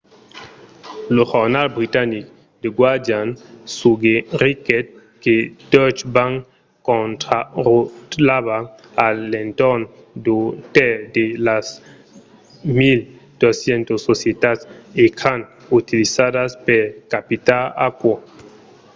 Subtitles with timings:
[1.15, 2.25] lo jornal britanic
[2.61, 3.27] the guardian
[3.77, 4.85] suggeriguèt
[5.23, 5.35] que
[5.71, 6.33] deutsche bank
[6.87, 8.57] contrarotlava
[9.05, 9.81] a l'entorn
[10.25, 10.45] d'un
[10.75, 11.65] tèrç de las
[12.79, 14.61] 1200 societats
[15.07, 15.39] ecran
[15.77, 16.83] utilizadas per
[17.13, 18.13] capitar aquò